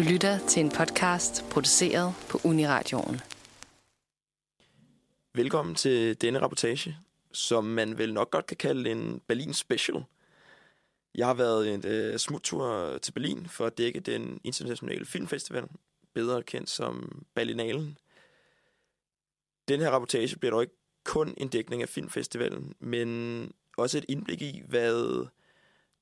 [0.00, 3.20] Du lytter til en podcast produceret på Uniradioen.
[5.34, 6.96] Velkommen til denne rapportage,
[7.32, 10.04] som man vel nok godt kan kalde en Berlin Special.
[11.14, 15.64] Jeg har været en uh, smuttur til Berlin for at dække den internationale filmfestival,
[16.14, 17.98] bedre kendt som Berlinalen.
[19.68, 20.74] Den her rapportage bliver dog ikke
[21.04, 25.26] kun en dækning af filmfestivalen, men også et indblik i, hvad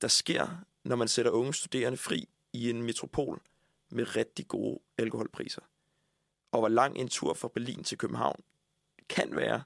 [0.01, 0.47] der sker,
[0.83, 3.41] når man sætter unge studerende fri i en metropol
[3.91, 5.61] med rigtig gode alkoholpriser.
[6.51, 8.43] Og hvor lang en tur fra Berlin til København
[9.09, 9.63] kan være,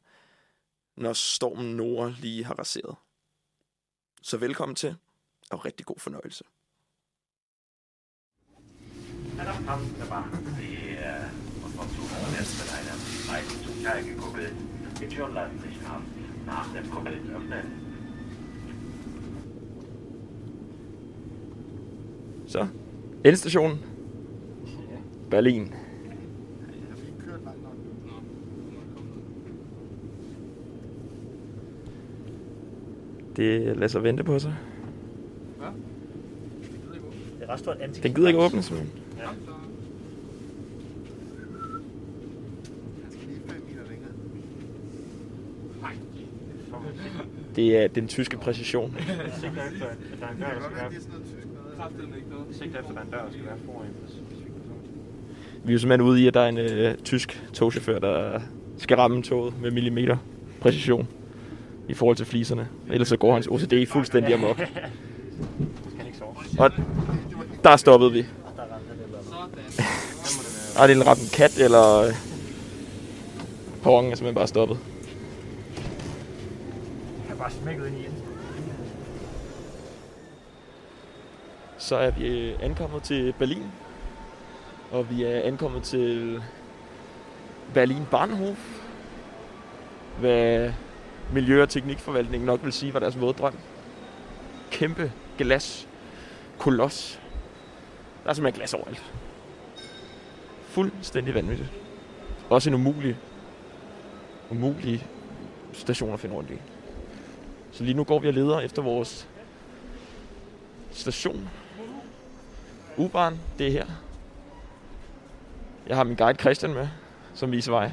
[0.96, 2.96] når stormen Nora lige har raseret.
[4.22, 4.96] Så velkommen til,
[5.52, 6.44] og rigtig god fornøjelse.
[15.00, 15.82] Die Türen lassen sich
[16.46, 17.66] nach dem Kuppeln öffnen.
[22.48, 22.68] Så,
[23.24, 23.93] endestationen.
[25.34, 25.74] Berlin.
[33.36, 34.56] Det lader sig vente på sig.
[37.82, 38.04] Antik.
[38.04, 39.04] Den gider ikke åbne, simpelthen.
[47.56, 48.96] Det er den tyske præcision.
[48.98, 50.92] Sigter efter, at der er en dør, der skal være...
[52.52, 52.80] Sigter
[55.64, 58.40] vi er jo simpelthen ude i, at der er en øh, tysk togchauffør, der
[58.78, 60.18] skal ramme toget med millimeter
[60.62, 61.08] præcision
[61.90, 62.68] i forhold til fliserne.
[62.92, 64.62] Ellers så går hans OCD fuldstændig amok.
[66.60, 66.72] Og
[67.64, 68.20] der stoppede vi.
[68.20, 68.26] Der
[68.62, 70.80] ramte han et eller andet.
[70.80, 72.14] Er det en ramt kat, eller øh,
[73.84, 74.78] perronen er simpelthen bare stoppet.
[77.30, 78.06] Jeg bare smækket ind i.
[81.78, 83.64] Så er vi øh, ankommet til Berlin.
[84.94, 86.44] Og vi er ankommet til
[87.74, 88.82] Berlin Bahnhof.
[90.20, 90.74] Hvad
[91.34, 93.58] Miljø- og Teknikforvaltningen nok vil sige var deres våddrøm.
[94.72, 95.88] Kæmpe glas.
[96.60, 97.20] Koloss.
[98.24, 99.14] Der er simpelthen glas overalt.
[100.62, 101.72] Fuldstændig vanvittigt.
[102.50, 103.18] Også en umulig,
[104.50, 105.08] umulig
[105.72, 106.58] station at finde rundt i.
[107.72, 109.28] Så lige nu går vi og leder efter vores
[110.92, 111.50] station.
[112.98, 113.86] U-Bahn, det er her.
[115.88, 116.88] Jeg har min guide Christian med,
[117.34, 117.92] som viser vej.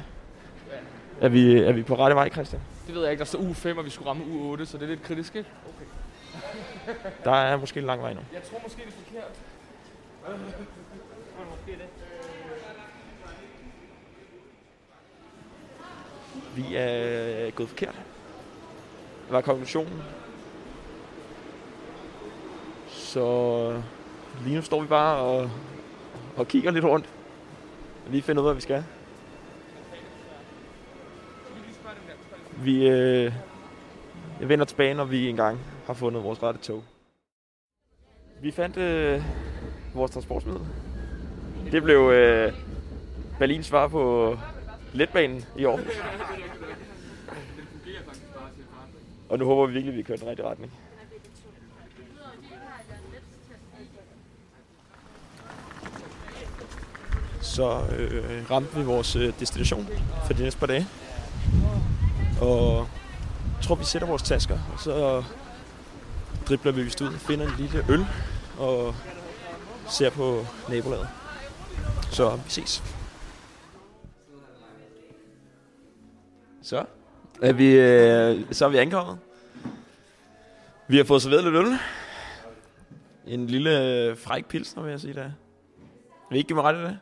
[1.21, 2.61] Er vi, er vi på rette vej, Christian?
[2.87, 3.19] Det ved jeg ikke.
[3.19, 5.35] Der står uge 5, og vi skulle ramme uge 8, så det er lidt kritisk,
[5.35, 5.49] ikke?
[7.25, 8.19] Der er måske en lang vej nu.
[8.33, 9.31] Jeg tror måske, det er forkert.
[16.55, 17.95] Vi er gået forkert.
[19.25, 20.01] Det var konklusionen.
[22.87, 23.81] Så
[24.43, 25.51] lige nu står vi bare og,
[26.37, 27.05] og kigger lidt rundt.
[28.09, 28.83] Lige finder ud af, hvad vi skal.
[32.57, 33.33] Vi øh,
[34.39, 36.83] jeg vender tilbage, når vi engang har fundet vores rette tog.
[38.41, 39.23] Vi fandt øh,
[39.93, 40.61] vores transportmiddel.
[41.71, 42.53] Det blev øh,
[43.39, 44.37] Berlins svar på
[44.93, 45.79] letbanen i år.
[49.29, 50.71] Og nu håber vi virkelig, at vi kører den rigtige retning.
[57.51, 59.87] Så øh, ramte vi vores øh, destination
[60.25, 60.87] for de næste par dage.
[62.41, 62.87] Og
[63.57, 65.23] jeg tror, vi sætter vores tasker, og så
[66.47, 68.05] dribler vi vist ud, finder en lille øl
[68.57, 68.95] og
[69.89, 71.07] ser på nabolaget.
[72.11, 72.83] Så vi ses.
[76.61, 76.85] Så
[77.41, 79.17] er vi, øh, så er vi ankommet.
[80.87, 81.77] Vi har fået serveret lidt øl.
[83.27, 85.31] En lille øh, fræk pilsner, vil jeg sige der.
[86.29, 86.99] Vil I ikke give mig ret i det?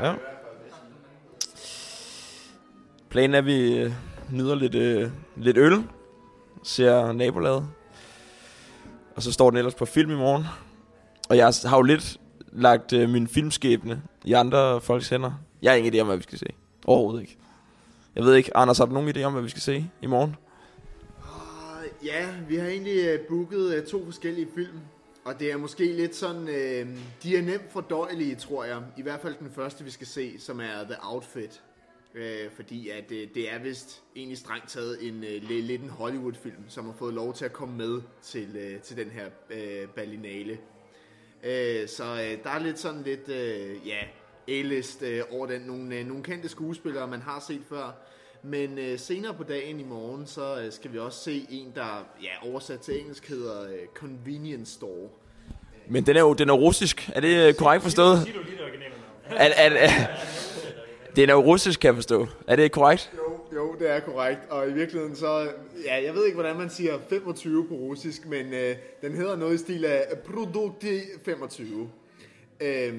[0.00, 0.14] Ja.
[3.08, 3.92] Planen er, at vi øh,
[4.30, 5.84] nyder lidt, øh, lidt øl.
[6.62, 7.68] Ser nabolaget.
[9.16, 10.44] Og så står den ellers på film i morgen.
[11.28, 12.20] Og jeg har jo lidt
[12.52, 15.32] lagt øh, min filmskæbne i andre folks hænder.
[15.62, 16.46] Jeg har ingen idé om, hvad vi skal se.
[16.84, 17.36] Overhovedet ikke.
[18.16, 20.36] Jeg ved ikke, Anders, har du nogen idé om, hvad vi skal se i morgen?
[21.24, 24.78] Ah, ja, vi har egentlig øh, booket øh, to forskellige film.
[25.28, 26.86] Og det er måske lidt sådan, øh,
[27.22, 28.82] de er nemt fordøjelige, tror jeg.
[28.96, 31.62] I hvert fald den første, vi skal se, som er The Outfit.
[32.14, 36.64] Øh, fordi at øh, det er vist egentlig strengt taget en øh, lidt en Hollywood-film,
[36.68, 40.58] som har fået lov til at komme med til, øh, til den her øh, Berlinale.
[41.44, 43.98] Øh, så øh, der er lidt sådan lidt, øh, ja,
[44.48, 45.60] A-list øh, over den.
[45.62, 47.92] Nogle, øh, nogle kendte skuespillere, man har set før.
[48.42, 52.06] Men øh, senere på dagen i morgen, så øh, skal vi også se en, der
[52.22, 55.08] ja, oversat til engelsk hedder øh, Convenience Store.
[55.88, 57.10] Men den er jo den er russisk.
[57.14, 58.18] Er det øh, korrekt forstået?
[58.18, 58.94] Sig du lige det originale
[59.28, 59.40] navn.
[59.40, 60.06] Er, er, er,
[61.16, 62.26] den er jo russisk, kan jeg forstå.
[62.46, 63.12] Er det korrekt?
[63.16, 64.40] Jo, jo, det er korrekt.
[64.50, 65.50] Og i virkeligheden så...
[65.84, 69.54] Ja, jeg ved ikke, hvordan man siger 25 på russisk, men øh, den hedder noget
[69.54, 71.90] i stil af Produkti 25.
[72.60, 72.94] Øh,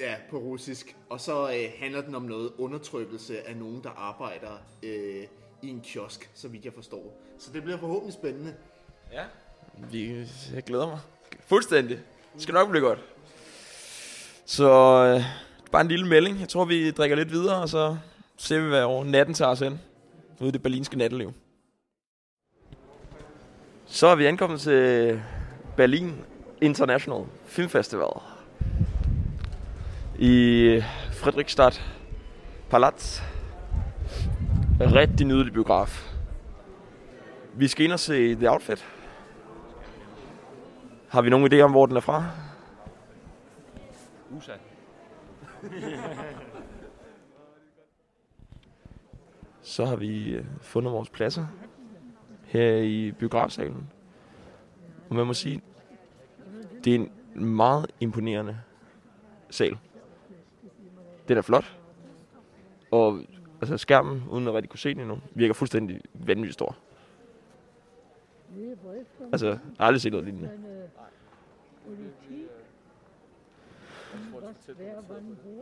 [0.00, 0.96] ja, på russisk.
[1.10, 4.52] Og så øh, handler den om noget undertrykkelse af nogen, der arbejder
[4.82, 5.24] øh,
[5.62, 7.20] i en kiosk, så vidt jeg forstår.
[7.38, 8.54] Så det bliver forhåbentlig spændende.
[9.12, 9.24] Ja.
[9.90, 10.98] Vi, jeg glæder mig.
[11.46, 11.98] Fuldstændig.
[12.34, 12.98] Det skal nok blive godt.
[14.46, 15.22] Så øh,
[15.72, 16.40] bare en lille melding.
[16.40, 17.96] Jeg tror, vi drikker lidt videre, og så
[18.36, 19.78] ser vi, hvad over natten tager os ind.
[20.40, 21.32] Ude i det berlinske natteliv.
[23.86, 25.22] Så er vi ankommet til
[25.76, 26.14] Berlin
[26.60, 28.33] International Film Festival.
[30.18, 30.80] I
[31.12, 31.82] Friedrichstadt
[32.70, 33.20] Palaz.
[34.80, 36.14] Rigtig nydelig biograf.
[37.54, 38.86] Vi skal ind og se The Outfit.
[41.08, 42.24] Har vi nogen idé om, hvor den er fra?
[44.30, 44.52] USA.
[49.62, 51.46] Så har vi øh, fundet vores pladser
[52.44, 53.90] her i biografsalen.
[55.08, 55.62] Og man må sige,
[56.84, 57.10] det er en
[57.44, 58.58] meget imponerende
[59.50, 59.78] sal
[61.28, 61.78] det er flot.
[62.90, 63.20] Og
[63.60, 66.76] altså skærmen, uden at rigtig kunne se den endnu, virker fuldstændig vanvittigt stor.
[69.32, 70.50] Altså, jeg har aldrig set noget lignende.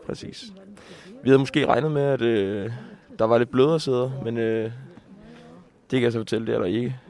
[0.07, 0.53] Præcis.
[1.23, 2.73] Vi havde måske regnet med, at øh,
[3.19, 4.73] der var lidt blødere sæder, men øh, det
[5.91, 7.01] kan jeg så fortælle, det er der ikke.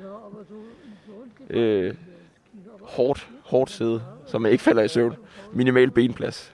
[1.50, 1.94] Øh,
[2.82, 5.16] hårdt, hårdt sæde, så man ikke falder i søvn.
[5.52, 6.51] Minimal benplads.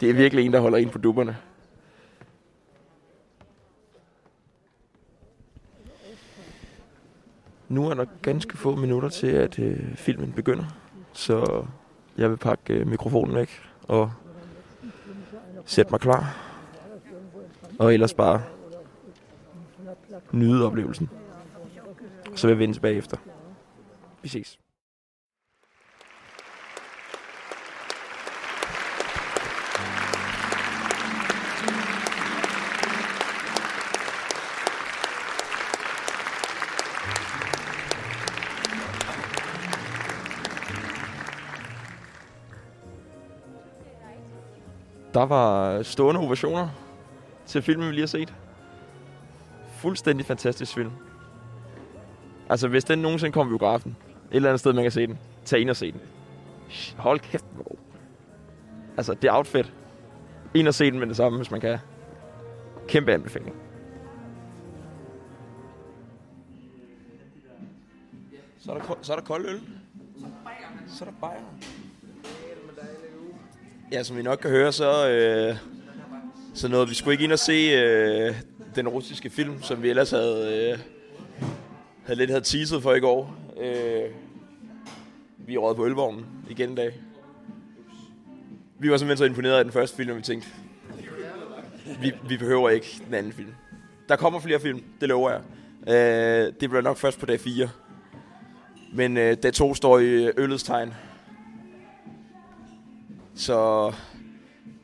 [0.00, 1.36] Det er virkelig en, der holder ind på dupperne.
[7.68, 10.64] Nu er der ganske få minutter til, at øh, filmen begynder.
[11.12, 11.66] Så
[12.16, 14.12] jeg vil pakke øh, mikrofonen væk og
[15.64, 16.36] sætte mig klar.
[17.78, 18.42] Og ellers bare
[20.32, 21.10] nyde oplevelsen.
[22.34, 23.16] Så vil jeg vende tilbage efter.
[24.22, 24.58] Vi ses.
[45.20, 46.68] Der var stående ovationer
[47.46, 48.34] til filmen, vi lige har set.
[49.76, 50.90] Fuldstændig fantastisk film.
[52.48, 53.96] Altså, hvis den nogensinde kommer i biografen,
[54.30, 56.00] et eller andet sted, man kan se den, tag ind og se den.
[56.96, 57.76] Hold kæft, hvor god.
[58.96, 59.72] Altså, det er outfit.
[60.54, 61.78] Ind og se den med det samme, hvis man kan.
[62.88, 63.56] Kæmpe anbefaling.
[68.58, 69.60] Så er der, så er der kold øl.
[70.86, 71.40] Så er der bajer.
[73.92, 75.56] Ja, som I nok kan høre, så, øh,
[76.54, 78.34] så nåede vi skulle ikke ind og se øh,
[78.74, 80.78] den russiske film, som vi ellers havde, øh,
[82.04, 83.36] havde lidt havde teaset for i går.
[83.60, 84.10] Øh,
[85.38, 87.00] vi er på ølvognen igen i dag.
[88.78, 90.48] Vi var simpelthen så imponeret af den første film, og vi tænkte,
[92.02, 93.54] vi, vi behøver ikke den anden film.
[94.08, 95.40] Der kommer flere film, det lover jeg.
[95.94, 97.68] Øh, det bliver nok først på dag 4.
[98.92, 100.94] Men øh, dag 2 står i øh, øllets tegn.
[103.40, 103.92] Så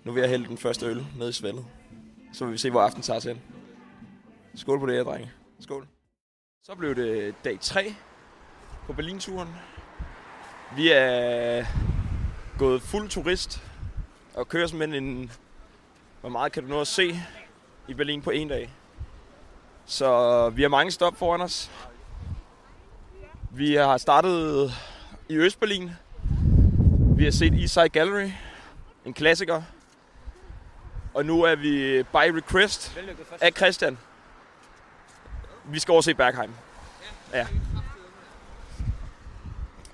[0.04, 1.64] nu vil jeg hælde den første øl ned i svældet.
[2.32, 3.40] Så vil vi se, hvor aften tager til.
[4.54, 5.30] Skål på det her, drenge.
[5.60, 5.86] Skål.
[6.62, 7.94] Så blev det dag 3
[8.86, 9.48] på Berlin-turen.
[10.76, 11.64] Vi er
[12.58, 13.62] gået fuld turist
[14.34, 15.30] og kører simpelthen en...
[16.20, 17.20] Hvor meget kan du nå at se
[17.88, 18.70] i Berlin på en dag?
[19.86, 21.70] Så vi har mange stop foran os.
[23.50, 24.70] Vi har startet
[25.28, 25.90] i Østberlin.
[27.16, 28.30] Vi har set Eastside Gallery,
[29.06, 29.62] en klassiker.
[31.14, 32.98] Og nu er vi by request
[33.40, 33.98] af Christian.
[35.64, 36.54] Vi skal over se Bergheim.
[37.32, 37.46] Ja.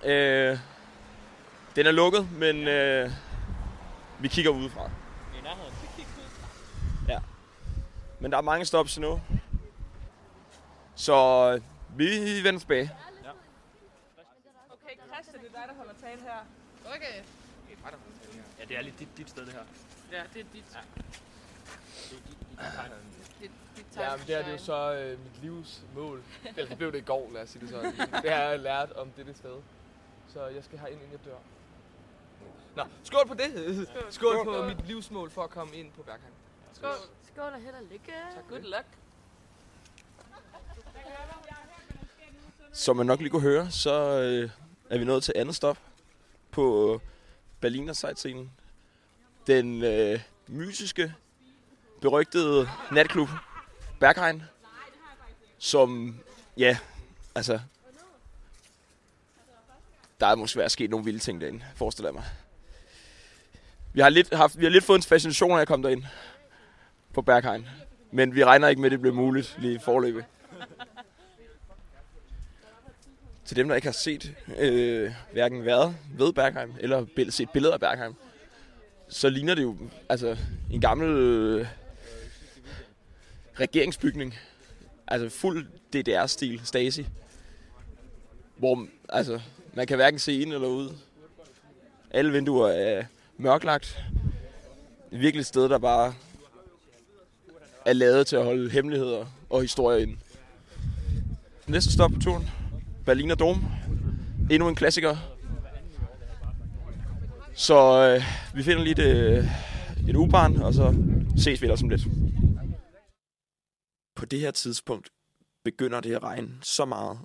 [0.04, 0.58] Øh,
[1.76, 3.10] den er lukket, men øh,
[4.18, 4.90] vi kigger udefra.
[7.08, 7.18] Ja.
[8.20, 9.20] Men der er mange stops endnu.
[10.94, 11.60] Så
[11.96, 12.04] vi
[12.44, 12.90] vender tilbage.
[14.70, 16.46] Okay, Christian, det er dig, der holder tale her.
[16.96, 17.22] Okay.
[18.58, 19.62] Ja, det er lidt dit, dit sted, det her.
[20.12, 20.64] Ja, det er dit.
[20.74, 20.80] Ja.
[22.10, 22.70] Det er dit, dit,
[23.40, 26.22] dit, Dit, dit Ja, men det her det er jo så øh, mit livs mål.
[26.56, 27.92] Eller så blev det i går, lad os sige det sådan.
[28.22, 29.56] Det har jeg lært om dette sted.
[30.28, 31.36] Så jeg skal herind, inden jeg dør.
[32.76, 33.88] Nå, skål på det!
[33.88, 36.32] Skål, skål på mit livsmål for at komme ind på Bergheim.
[36.72, 36.90] Skål.
[37.34, 38.12] Skål og held og lykke.
[38.34, 38.48] Tak.
[38.48, 38.86] Good luck.
[42.72, 44.50] Som man nok lige kunne høre, så øh,
[44.90, 45.78] er vi nået til andet stop.
[46.50, 47.00] på
[47.62, 48.52] Berliner sightseeing.
[49.46, 51.14] Den øh, mysiske,
[52.00, 53.28] berygtede natklub
[54.00, 54.42] Berghain,
[55.58, 56.18] som,
[56.56, 56.78] ja,
[57.34, 57.60] altså,
[60.20, 62.24] der er måske sket nogle vilde ting derinde, forestiller jeg mig.
[63.92, 66.04] Vi har lidt, haft, vi har lidt fået en fascination af at komme derind
[67.14, 67.68] på Berghain,
[68.10, 70.24] men vi regner ikke med, at det bliver muligt lige i forløbet.
[73.44, 77.80] Til dem, der ikke har set øh, hverken været ved Bergheim, eller set billeder af
[77.80, 78.14] Bergheim,
[79.08, 79.76] så ligner det jo
[80.08, 80.36] altså,
[80.70, 81.66] en gammel øh,
[83.60, 84.34] regeringsbygning.
[85.06, 87.06] Altså fuld DDR-stil, Stasi.
[88.56, 89.40] Hvor altså,
[89.74, 90.90] man kan hverken se ind eller ud.
[92.10, 93.04] Alle vinduer er
[93.36, 94.04] mørklagt.
[95.10, 96.14] Virkelig et sted, der bare
[97.84, 100.16] er lavet til at holde hemmeligheder og historier inde.
[101.66, 102.61] Næste stop på turen.
[103.06, 103.64] Berliner Dom.
[104.50, 105.16] Endnu en klassiker.
[107.54, 108.22] Så øh,
[108.56, 109.44] vi finder lige et, øh,
[110.08, 110.94] et ubarn, og så
[111.36, 112.02] ses vi ellers om lidt.
[114.16, 115.10] På det her tidspunkt
[115.64, 117.18] begynder det at regne så meget,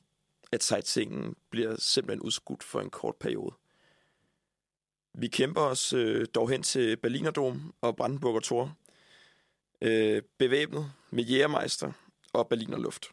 [0.52, 3.56] at sightseeingen bliver simpelthen udskudt for en kort periode.
[5.14, 8.78] Vi kæmper os øh, dog hen til Berlinerdom og Brandenburger Tor,
[9.82, 11.92] øh, bevæbnet med jægermeister
[12.34, 13.06] og Berliner Luft.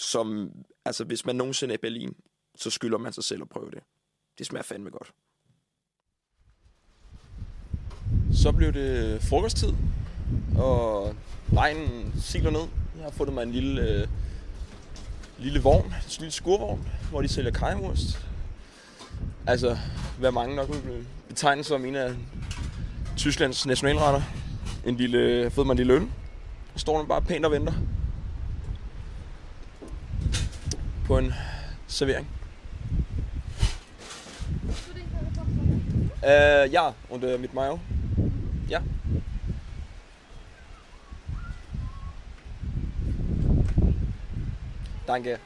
[0.00, 0.50] Som,
[0.84, 2.14] altså hvis man nogensinde er i Berlin,
[2.56, 3.82] så skylder man sig selv at prøve det.
[4.38, 5.12] Det smager fandme godt.
[8.32, 9.72] Så blev det frokosttid,
[10.58, 11.14] og
[11.56, 12.68] regnen siler ned.
[12.96, 14.08] Jeg har fundet mig en lille, øh,
[15.38, 18.28] lille vogn, en lille skurvogn, hvor de sælger kajmurst.
[19.46, 19.78] Altså,
[20.18, 22.14] hvad mange nok vil betegne som en af
[23.16, 24.22] Tysklands nationalretter.
[24.86, 26.10] En lille, jeg har fået mig en lille øl.
[26.76, 27.72] Står den bare pænt og venter.
[31.08, 31.34] På en
[31.86, 32.28] servering.
[36.22, 37.78] Äh, ja, und äh, mit Mayo.
[38.68, 38.82] Ja.
[45.06, 45.38] Danke.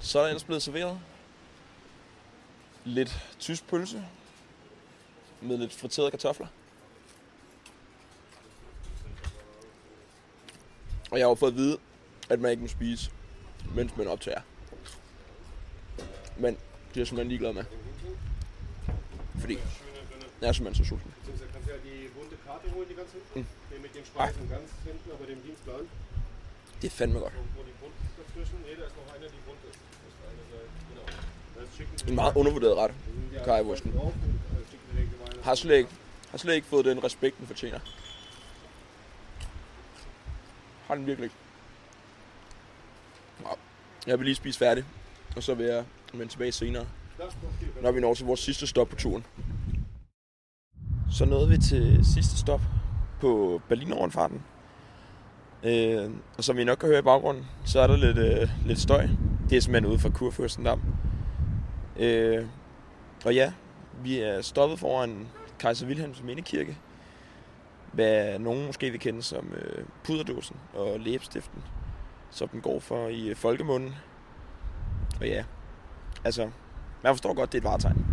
[0.00, 1.00] Så er der ellers blevet serveret
[2.84, 4.04] lidt tysk pølse
[5.40, 6.46] med lidt friterede kartofler.
[11.18, 11.78] Og jeg har jo fået at vide,
[12.28, 13.10] at man ikke må spise,
[13.74, 14.40] mens man optager.
[16.36, 17.64] Men det er jeg simpelthen ligeglad med.
[19.40, 19.58] Fordi
[20.40, 21.14] jeg er simpelthen så sulten.
[23.34, 23.46] Mm.
[24.18, 24.32] Ej.
[26.82, 27.32] Det er fandme godt.
[32.08, 32.94] En meget undervurderet ret.
[33.44, 33.94] kajvursten.
[35.42, 35.90] Har slet ikke,
[36.30, 37.80] har slet ikke fået den respekt, den fortjener.
[40.88, 41.36] Har den virkelig ikke.
[44.06, 44.84] Jeg vil lige spise færdig,
[45.36, 46.86] og så vil jeg vende tilbage senere,
[47.82, 49.24] når vi når til vores sidste stop på turen.
[51.10, 52.60] Så nåede vi til sidste stop
[53.20, 54.42] på Berlinerrundfarten.
[55.64, 58.80] Øh, og som I nok kan høre i baggrunden, så er der lidt, øh, lidt
[58.80, 59.08] støj.
[59.50, 60.80] Det er simpelthen ude fra Kurfürstendam.
[62.02, 62.46] Øh,
[63.24, 63.52] og ja,
[64.02, 65.28] vi er stoppet foran
[65.58, 66.78] Kaiser Wilhelms mindekirke.
[67.92, 71.62] Hvad nogen måske vil kende som øh, puderdåsen og læbestiften,
[72.30, 73.94] som den går for i øh, folkemunden.
[75.20, 75.44] Og ja,
[76.24, 76.50] altså,
[77.02, 78.06] man forstår godt, det er et varetegn.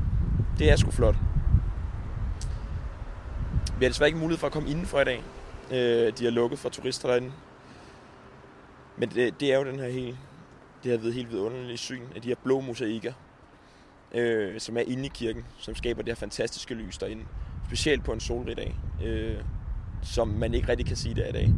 [0.59, 1.15] Det er sgu flot.
[3.79, 5.23] Vi har desværre ikke mulighed for at komme indenfor i dag.
[5.71, 7.31] Øh, de er lukket for turister derinde.
[8.97, 10.17] Men det, det er jo den her helt,
[10.83, 13.13] det her ved, helt vidunderlige syn af de her blå mosaikker,
[14.11, 17.25] øh, som er inde i kirken, som skaber det her fantastiske lys derinde.
[17.67, 19.37] Specielt på en solrig dag, øh,
[20.05, 21.53] som man ikke rigtig kan sige det i dag.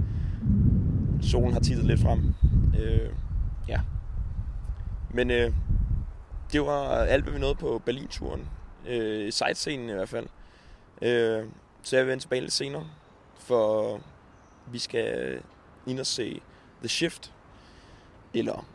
[1.22, 2.34] Solen har tittet lidt frem.
[2.80, 3.10] Øh,
[3.68, 3.82] ja.
[5.14, 5.54] Men øh,
[6.52, 8.50] det var alt, hvad vi nåede på Berlin-turen.
[8.88, 10.28] Øh, sightseeing i hvert fald.
[11.02, 11.46] Øh,
[11.84, 12.88] så jeg vil vende tilbage lidt senere,
[13.40, 14.00] for
[14.72, 15.40] vi skal
[15.88, 16.42] ind og se
[16.80, 17.34] The Shift,
[18.34, 18.66] eller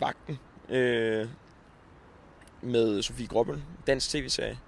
[0.00, 1.28] Vagten, øh,
[2.62, 4.58] med Sofie Grobbel, dansk tv-serie,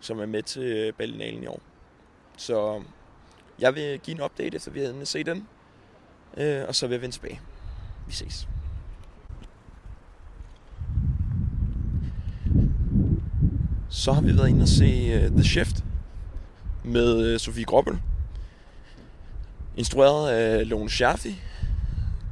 [0.00, 1.60] som er med til Berlinalen i år.
[2.36, 2.82] Så
[3.60, 5.46] jeg vil give en update, så vi havde se den,
[6.36, 7.40] øh, og så vil jeg vende tilbage.
[8.06, 8.48] Vi ses.
[13.88, 15.84] Så har vi været inde og se uh, The Shift
[16.84, 18.00] med uh, Sofie Grobbel.
[19.76, 21.40] Instrueret af Lone Scherfi.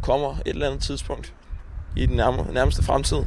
[0.02, 1.35] Kommer et eller andet tidspunkt
[1.97, 2.17] i den
[2.52, 3.19] nærmeste fremtid.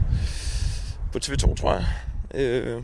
[1.12, 1.86] På TV2, tror jeg.
[2.34, 2.84] Øh,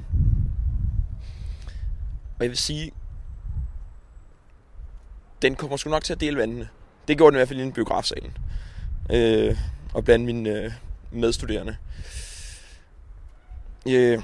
[2.39, 2.91] og jeg vil sige,
[5.41, 6.69] den kommer sgu nok til at dele vandene.
[7.07, 8.37] Det gjorde den i hvert fald i en biografsalen.
[9.11, 9.57] Øh,
[9.93, 10.71] og blandt mine øh,
[11.11, 11.77] medstuderende.
[13.87, 14.21] Øh,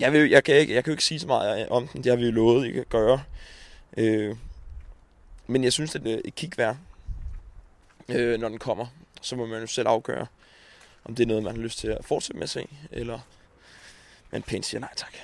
[0.00, 2.04] jeg, vil, jeg, kan ikke, jeg kan jo ikke sige så meget øh, om den.
[2.04, 3.22] Det har vi jo lovet ikke at gøre.
[3.96, 4.36] Øh,
[5.46, 6.76] men jeg synes, at det er et kig værd,
[8.08, 8.86] øh, når den kommer.
[9.22, 10.26] Så må man jo selv afgøre,
[11.04, 13.18] om det er noget, man har lyst til at fortsætte med at se, eller
[14.30, 15.14] man pænt siger nej tak.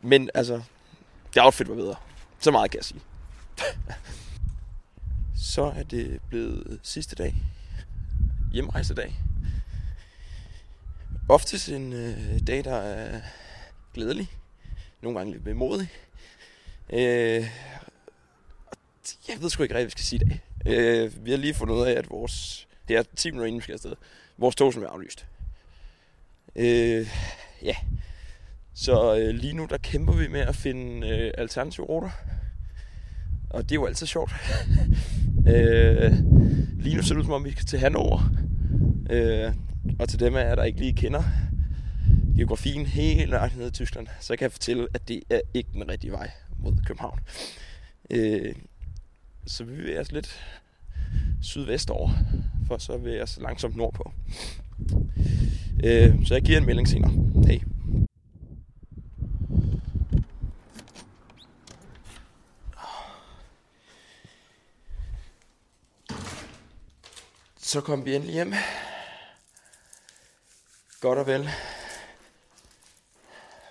[0.00, 0.62] Men altså,
[1.34, 1.94] det outfit var bedre.
[2.38, 3.00] Så meget kan jeg sige.
[5.54, 7.34] så er det blevet sidste dag.
[8.52, 9.14] Hjemrejsedag.
[11.28, 13.20] Oftest en øh, dag, der er
[13.94, 14.30] glædelig.
[15.02, 15.88] Nogle gange lidt bemodig.
[16.92, 17.50] Øh,
[19.28, 20.40] jeg ved sgu ikke rigtig, hvad vi skal sige i dag.
[20.66, 22.66] Øh, vi har lige fundet ud af, at vores...
[22.88, 23.92] Det er 10 minutter inden vi skal afsted.
[24.38, 25.26] Vores tog, som er aflyst.
[26.56, 27.08] Øh,
[27.62, 27.76] ja.
[28.74, 32.10] Så øh, lige nu, der kæmper vi med at finde øh, alternative ruter.
[33.50, 34.32] Og det er jo altid sjovt.
[35.54, 36.12] øh,
[36.78, 38.30] lige nu ser det ud som om, vi skal til Hannover.
[39.10, 39.52] Øh,
[39.98, 41.22] og til dem af jer, der ikke lige kender
[42.36, 45.88] geografien helt langt ned i Tyskland, så kan jeg fortælle, at det er ikke den
[45.88, 47.20] rigtige vej mod København.
[48.10, 48.54] Øh,
[49.46, 50.40] så vi bevæger os lidt
[51.42, 52.10] sydvest over,
[52.66, 54.12] for så vil jeg så langsomt nordpå.
[55.84, 57.12] Øh, så jeg giver en melding senere.
[57.46, 57.60] Hej.
[67.66, 68.54] Så kom vi endelig hjem.
[71.00, 71.50] Godt og vel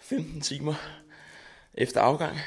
[0.01, 0.73] 15 timer
[1.73, 2.39] efter afgang.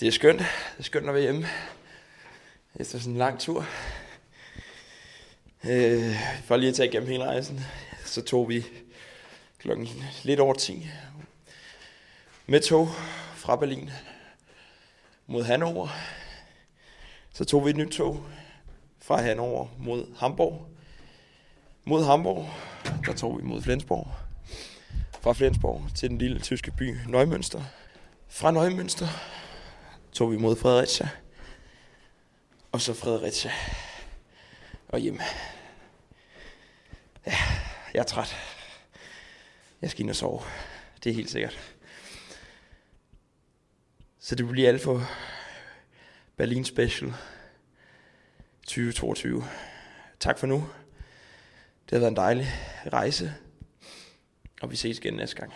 [0.00, 0.38] Det er skønt.
[0.38, 1.46] Det er skønt at være hjemme
[2.74, 3.66] efter sådan en lang tur.
[5.64, 7.60] Øh, for lige at tage igennem hele rejsen,
[8.04, 8.66] så tog vi
[9.58, 9.88] klokken
[10.22, 10.88] lidt over 10
[12.46, 12.88] med tog
[13.36, 13.90] fra Berlin
[15.26, 15.88] mod Hannover.
[17.32, 18.26] Så tog vi et nyt tog
[19.04, 20.66] fra Hannover mod Hamburg.
[21.84, 22.48] Mod Hamburg,
[23.06, 24.14] der tog vi mod Flensborg.
[25.20, 27.62] Fra Flensborg til den lille tyske by Neumünster.
[28.28, 29.06] Fra Neumünster
[30.12, 31.08] tog vi mod Fredericia.
[32.72, 33.52] Og så Fredericia
[34.88, 35.20] og hjem.
[37.26, 37.36] Ja,
[37.94, 38.36] jeg er træt.
[39.82, 40.40] Jeg skal ind og sove.
[41.04, 41.74] Det er helt sikkert.
[44.18, 45.02] Så det bliver alt for
[46.36, 47.14] Berlin Special
[48.66, 49.44] 2022.
[50.20, 50.68] Tak for nu.
[51.84, 52.46] Det har været en dejlig
[52.92, 53.34] rejse.
[54.62, 55.52] Og vi ses igen næste gang.